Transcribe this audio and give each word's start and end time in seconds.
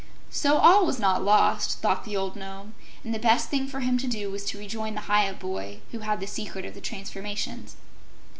So 0.31 0.57
all 0.57 0.87
was 0.87 0.97
not 0.97 1.21
lost, 1.23 1.77
thought 1.77 2.05
the 2.05 2.17
old 2.17 2.35
Nome, 2.35 2.73
and 3.03 3.13
the 3.13 3.19
best 3.19 3.49
thing 3.49 3.67
for 3.67 3.81
him 3.81 3.99
to 3.99 4.07
do 4.07 4.31
was 4.31 4.43
to 4.45 4.57
rejoin 4.57 4.95
the 4.95 5.01
Hyup 5.01 5.37
boy 5.37 5.81
who 5.91 5.99
had 5.99 6.19
the 6.19 6.25
secret 6.25 6.65
of 6.65 6.73
the 6.73 6.81
transformations. 6.81 7.75